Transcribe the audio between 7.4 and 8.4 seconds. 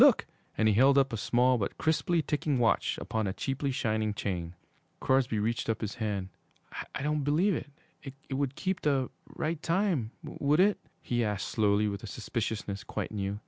it